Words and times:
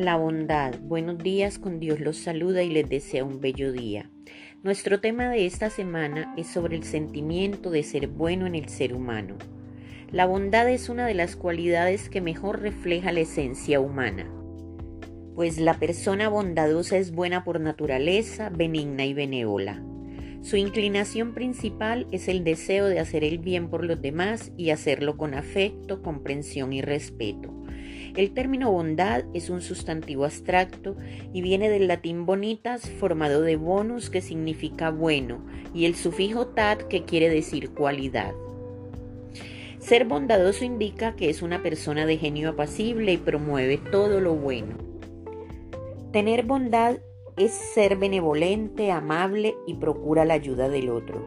La 0.00 0.16
bondad. 0.16 0.80
Buenos 0.80 1.18
días, 1.18 1.58
con 1.58 1.78
Dios 1.78 2.00
los 2.00 2.16
saluda 2.16 2.62
y 2.62 2.70
les 2.70 2.88
desea 2.88 3.22
un 3.22 3.38
bello 3.38 3.70
día. 3.70 4.10
Nuestro 4.62 4.98
tema 4.98 5.28
de 5.28 5.44
esta 5.44 5.68
semana 5.68 6.32
es 6.38 6.46
sobre 6.46 6.74
el 6.76 6.84
sentimiento 6.84 7.70
de 7.70 7.82
ser 7.82 8.08
bueno 8.08 8.46
en 8.46 8.54
el 8.54 8.70
ser 8.70 8.94
humano. 8.94 9.36
La 10.10 10.24
bondad 10.24 10.70
es 10.70 10.88
una 10.88 11.06
de 11.06 11.12
las 11.12 11.36
cualidades 11.36 12.08
que 12.08 12.22
mejor 12.22 12.62
refleja 12.62 13.12
la 13.12 13.20
esencia 13.20 13.78
humana, 13.78 14.26
pues 15.34 15.58
la 15.58 15.74
persona 15.74 16.30
bondadosa 16.30 16.96
es 16.96 17.12
buena 17.12 17.44
por 17.44 17.60
naturaleza, 17.60 18.48
benigna 18.48 19.04
y 19.04 19.12
benévola. 19.12 19.82
Su 20.40 20.56
inclinación 20.56 21.34
principal 21.34 22.06
es 22.10 22.28
el 22.28 22.42
deseo 22.42 22.86
de 22.86 23.00
hacer 23.00 23.22
el 23.22 23.36
bien 23.36 23.68
por 23.68 23.84
los 23.84 24.00
demás 24.00 24.50
y 24.56 24.70
hacerlo 24.70 25.18
con 25.18 25.34
afecto, 25.34 26.00
comprensión 26.00 26.72
y 26.72 26.80
respeto. 26.80 27.59
El 28.16 28.32
término 28.32 28.72
bondad 28.72 29.24
es 29.34 29.50
un 29.50 29.60
sustantivo 29.62 30.24
abstracto 30.24 30.96
y 31.32 31.42
viene 31.42 31.68
del 31.68 31.86
latín 31.86 32.26
bonitas 32.26 32.88
formado 32.90 33.42
de 33.42 33.56
bonus 33.56 34.10
que 34.10 34.20
significa 34.20 34.90
bueno 34.90 35.44
y 35.72 35.84
el 35.84 35.94
sufijo 35.94 36.48
tat 36.48 36.82
que 36.82 37.04
quiere 37.04 37.28
decir 37.28 37.70
cualidad. 37.70 38.32
Ser 39.78 40.04
bondadoso 40.06 40.64
indica 40.64 41.14
que 41.14 41.30
es 41.30 41.40
una 41.40 41.62
persona 41.62 42.04
de 42.04 42.18
genio 42.18 42.50
apacible 42.50 43.12
y 43.12 43.16
promueve 43.16 43.78
todo 43.78 44.20
lo 44.20 44.34
bueno. 44.34 44.76
Tener 46.12 46.44
bondad 46.44 46.98
es 47.36 47.52
ser 47.52 47.96
benevolente, 47.96 48.90
amable 48.90 49.54
y 49.66 49.74
procura 49.74 50.24
la 50.24 50.34
ayuda 50.34 50.68
del 50.68 50.90
otro. 50.90 51.24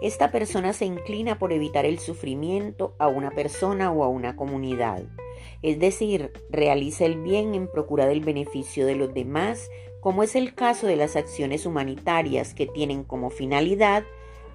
Esta 0.00 0.30
persona 0.30 0.72
se 0.72 0.86
inclina 0.86 1.38
por 1.38 1.52
evitar 1.52 1.84
el 1.84 1.98
sufrimiento 1.98 2.94
a 2.98 3.08
una 3.08 3.32
persona 3.32 3.92
o 3.92 4.02
a 4.02 4.08
una 4.08 4.34
comunidad. 4.34 5.02
Es 5.62 5.78
decir, 5.78 6.32
realiza 6.50 7.04
el 7.04 7.20
bien 7.20 7.54
en 7.54 7.70
procura 7.70 8.06
del 8.06 8.20
beneficio 8.20 8.86
de 8.86 8.96
los 8.96 9.12
demás, 9.14 9.70
como 10.00 10.22
es 10.22 10.36
el 10.36 10.54
caso 10.54 10.86
de 10.86 10.96
las 10.96 11.16
acciones 11.16 11.66
humanitarias 11.66 12.54
que 12.54 12.66
tienen 12.66 13.04
como 13.04 13.30
finalidad 13.30 14.04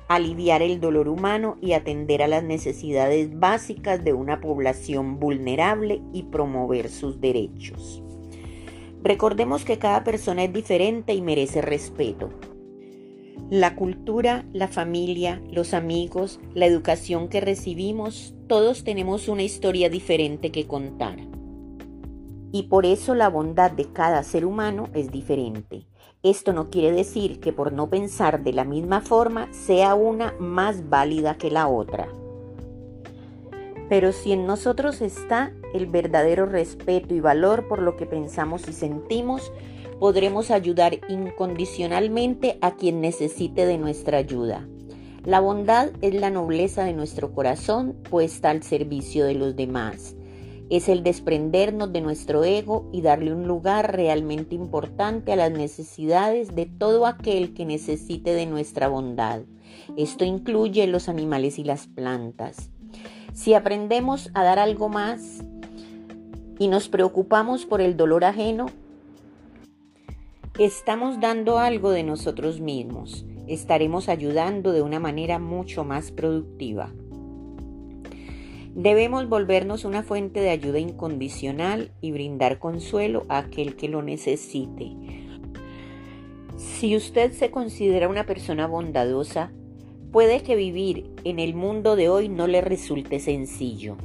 aliviar 0.07 0.61
el 0.61 0.79
dolor 0.79 1.07
humano 1.07 1.57
y 1.61 1.73
atender 1.73 2.21
a 2.21 2.27
las 2.27 2.43
necesidades 2.43 3.39
básicas 3.39 4.03
de 4.03 4.13
una 4.13 4.39
población 4.39 5.19
vulnerable 5.19 6.01
y 6.13 6.23
promover 6.23 6.89
sus 6.89 7.19
derechos. 7.19 8.03
Recordemos 9.03 9.65
que 9.65 9.77
cada 9.77 10.03
persona 10.03 10.43
es 10.43 10.53
diferente 10.53 11.13
y 11.13 11.21
merece 11.21 11.61
respeto. 11.61 12.29
La 13.49 13.75
cultura, 13.75 14.45
la 14.53 14.67
familia, 14.67 15.41
los 15.51 15.73
amigos, 15.73 16.39
la 16.53 16.65
educación 16.65 17.27
que 17.27 17.41
recibimos, 17.41 18.33
todos 18.47 18.83
tenemos 18.83 19.27
una 19.27 19.43
historia 19.43 19.89
diferente 19.89 20.51
que 20.51 20.65
contar. 20.65 21.17
Y 22.51 22.63
por 22.63 22.85
eso 22.85 23.13
la 23.13 23.29
bondad 23.29 23.71
de 23.71 23.91
cada 23.91 24.23
ser 24.23 24.45
humano 24.45 24.89
es 24.93 25.11
diferente. 25.11 25.85
Esto 26.23 26.53
no 26.53 26.71
quiere 26.71 26.91
decir 26.91 27.39
que 27.39 27.53
por 27.53 27.71
no 27.71 27.89
pensar 27.89 28.43
de 28.43 28.53
la 28.53 28.63
misma 28.63 29.01
forma 29.01 29.47
sea 29.53 29.93
una 29.93 30.33
más 30.39 30.89
válida 30.89 31.37
que 31.37 31.51
la 31.51 31.67
otra. 31.67 32.07
Pero 33.89 34.11
si 34.11 34.31
en 34.31 34.47
nosotros 34.47 35.01
está 35.01 35.53
el 35.75 35.85
verdadero 35.85 36.47
respeto 36.47 37.13
y 37.13 37.19
valor 37.19 37.67
por 37.67 37.79
lo 37.79 37.95
que 37.95 38.07
pensamos 38.07 38.67
y 38.67 38.73
sentimos, 38.73 39.51
podremos 39.99 40.51
ayudar 40.51 40.99
incondicionalmente 41.07 42.57
a 42.61 42.75
quien 42.75 43.01
necesite 43.01 43.65
de 43.65 43.77
nuestra 43.77 44.17
ayuda. 44.17 44.67
La 45.23 45.39
bondad 45.39 45.89
es 46.01 46.13
la 46.13 46.29
nobleza 46.29 46.83
de 46.83 46.93
nuestro 46.93 47.33
corazón 47.33 47.95
puesta 48.09 48.51
al 48.51 48.61
servicio 48.61 49.25
de 49.25 49.33
los 49.33 49.55
demás. 49.55 50.15
Es 50.69 50.89
el 50.89 51.03
desprendernos 51.03 51.91
de 51.93 52.01
nuestro 52.01 52.43
ego 52.43 52.89
y 52.91 53.01
darle 53.01 53.33
un 53.33 53.47
lugar 53.47 53.95
realmente 53.95 54.55
importante 54.55 55.31
a 55.33 55.35
las 55.35 55.51
necesidades 55.51 56.55
de 56.55 56.65
todo 56.65 57.05
aquel 57.05 57.53
que 57.53 57.65
necesite 57.65 58.33
de 58.33 58.45
nuestra 58.45 58.87
bondad. 58.87 59.41
Esto 59.97 60.25
incluye 60.25 60.85
los 60.87 61.09
animales 61.09 61.59
y 61.59 61.63
las 61.63 61.87
plantas. 61.87 62.69
Si 63.33 63.53
aprendemos 63.53 64.31
a 64.33 64.43
dar 64.43 64.59
algo 64.59 64.89
más 64.89 65.43
y 66.57 66.67
nos 66.67 66.87
preocupamos 66.87 67.65
por 67.65 67.81
el 67.81 67.97
dolor 67.97 68.25
ajeno, 68.25 68.67
estamos 70.59 71.19
dando 71.19 71.59
algo 71.59 71.91
de 71.91 72.03
nosotros 72.03 72.59
mismos. 72.59 73.25
Estaremos 73.47 74.09
ayudando 74.09 74.71
de 74.71 74.81
una 74.81 74.99
manera 74.99 75.39
mucho 75.39 75.83
más 75.83 76.11
productiva. 76.11 76.93
Debemos 78.73 79.29
volvernos 79.29 79.85
una 79.85 80.03
fuente 80.03 80.41
de 80.41 80.49
ayuda 80.49 80.79
incondicional 80.79 81.91
y 82.01 82.11
brindar 82.11 82.59
consuelo 82.59 83.25
a 83.29 83.37
aquel 83.37 83.75
que 83.75 83.87
lo 83.87 84.01
necesite. 84.01 84.91
Si 86.57 86.95
usted 86.95 87.31
se 87.31 87.51
considera 87.51 88.09
una 88.09 88.25
persona 88.25 88.67
bondadosa, 88.67 89.51
Puede 90.15 90.43
que 90.43 90.55
vivir 90.55 91.11
en 91.25 91.39
el 91.39 91.55
mundo 91.55 91.97
de 91.97 92.07
hoy 92.07 92.29
no 92.29 92.47
le 92.47 92.61
resulte 92.61 93.19
sencillo, 93.19 93.97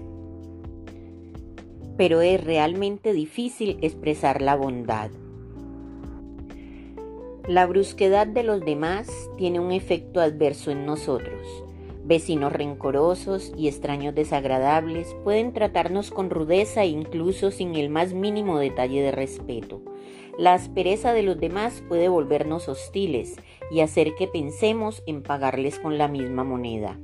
pero 1.96 2.20
es 2.20 2.42
realmente 2.42 3.12
difícil 3.12 3.78
expresar 3.80 4.42
la 4.42 4.56
bondad. 4.56 5.12
La 7.50 7.66
brusquedad 7.66 8.28
de 8.28 8.44
los 8.44 8.60
demás 8.60 9.10
tiene 9.36 9.58
un 9.58 9.72
efecto 9.72 10.20
adverso 10.20 10.70
en 10.70 10.86
nosotros. 10.86 11.64
Vecinos 12.04 12.52
rencorosos 12.52 13.52
y 13.56 13.66
extraños 13.66 14.14
desagradables 14.14 15.16
pueden 15.24 15.52
tratarnos 15.52 16.12
con 16.12 16.30
rudeza 16.30 16.84
e 16.84 16.86
incluso 16.86 17.50
sin 17.50 17.74
el 17.74 17.90
más 17.90 18.12
mínimo 18.12 18.60
detalle 18.60 19.02
de 19.02 19.10
respeto. 19.10 19.82
La 20.38 20.54
aspereza 20.54 21.12
de 21.12 21.24
los 21.24 21.40
demás 21.40 21.82
puede 21.88 22.08
volvernos 22.08 22.68
hostiles 22.68 23.34
y 23.72 23.80
hacer 23.80 24.14
que 24.14 24.28
pensemos 24.28 25.02
en 25.08 25.20
pagarles 25.20 25.80
con 25.80 25.98
la 25.98 26.06
misma 26.06 26.44
moneda, 26.44 27.00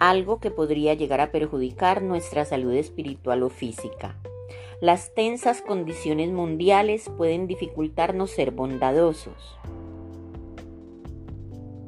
algo 0.00 0.40
que 0.40 0.50
podría 0.50 0.94
llegar 0.94 1.20
a 1.20 1.30
perjudicar 1.30 2.02
nuestra 2.02 2.44
salud 2.44 2.72
espiritual 2.72 3.44
o 3.44 3.50
física. 3.50 4.16
Las 4.80 5.12
tensas 5.12 5.60
condiciones 5.60 6.32
mundiales 6.32 7.10
pueden 7.18 7.46
dificultarnos 7.46 8.30
ser 8.30 8.50
bondadosos. 8.50 9.58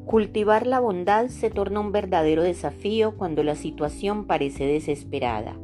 Cultivar 0.05 0.67
la 0.67 0.79
bondad 0.79 1.29
se 1.29 1.49
torna 1.49 1.81
un 1.81 1.91
verdadero 1.91 2.43
desafío 2.43 3.17
cuando 3.17 3.43
la 3.45 3.55
situación 3.55 4.27
parece 4.27 4.67
desesperada. 4.67 5.57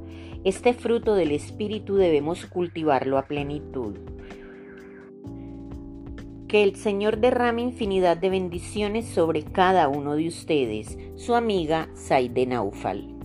Este 0.44 0.72
fruto 0.72 1.16
del 1.16 1.32
espíritu 1.32 1.96
debemos 1.96 2.46
cultivarlo 2.46 3.18
a 3.18 3.26
plenitud. 3.26 3.98
Que 6.48 6.62
el 6.62 6.76
Señor 6.76 7.18
derrame 7.18 7.60
infinidad 7.60 8.16
de 8.16 8.30
bendiciones 8.30 9.04
sobre 9.04 9.42
cada 9.42 9.88
uno 9.88 10.16
de 10.16 10.28
ustedes. 10.28 10.96
Su 11.16 11.34
amiga 11.34 11.90
Saide 11.92 12.46
Naufal. 12.46 13.17